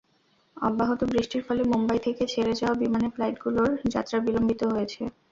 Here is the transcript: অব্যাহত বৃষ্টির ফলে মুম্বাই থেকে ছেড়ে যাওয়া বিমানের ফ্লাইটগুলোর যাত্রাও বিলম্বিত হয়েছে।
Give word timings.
অব্যাহত 0.57 0.99
বৃষ্টির 1.11 1.43
ফলে 1.47 1.61
মুম্বাই 1.71 1.99
থেকে 1.99 2.23
ছেড়ে 2.27 2.53
যাওয়া 2.53 2.75
বিমানের 2.81 3.13
ফ্লাইটগুলোর 3.15 3.71
যাত্রাও 3.93 4.25
বিলম্বিত 4.27 4.61
হয়েছে। 4.71 5.01